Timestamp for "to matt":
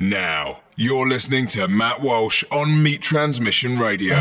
1.48-2.02